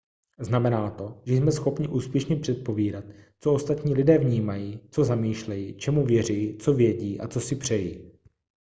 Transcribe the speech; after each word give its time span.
znamená 0.39 0.89
to 0.89 1.21
že 1.25 1.33
jsme 1.33 1.51
schopni 1.51 1.87
úspěšně 1.87 2.35
předpovídat 2.35 3.05
co 3.39 3.53
ostatní 3.53 3.93
lidé 3.93 4.17
vnímají 4.17 4.79
co 4.91 5.03
zamýšlejí 5.03 5.77
čemu 5.77 6.05
věří 6.05 6.57
co 6.61 6.73
vědí 6.73 7.19
a 7.19 7.27
co 7.27 7.39
si 7.41 7.55
přejí 7.55 8.11